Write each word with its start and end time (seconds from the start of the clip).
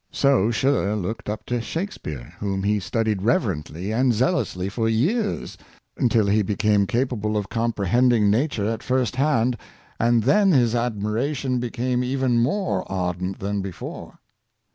So 0.11 0.49
Schiller 0.49 0.95
looked 0.95 1.29
up 1.29 1.45
to 1.45 1.61
Shakspeare, 1.61 2.33
whom 2.39 2.63
he 2.63 2.79
studied 2.79 3.19
reverentl}^ 3.19 3.95
and 3.95 4.11
zealously 4.11 4.67
for 4.67 4.89
years, 4.89 5.59
until 5.95 6.25
he 6.25 6.41
became 6.41 6.87
capable 6.87 7.37
of 7.37 7.49
com 7.49 7.71
prehending 7.71 8.29
nature 8.31 8.65
at 8.67 8.81
first 8.81 9.17
hand, 9.17 9.57
and 9.99 10.23
then 10.23 10.53
his 10.53 10.73
admiration 10.73 11.59
became 11.59 12.03
even 12.03 12.39
more 12.39 12.83
ardent 12.91 13.37
than 13.37 13.61
before. 13.61 14.17